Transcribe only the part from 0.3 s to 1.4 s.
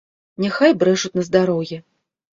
Няхай брэшуць на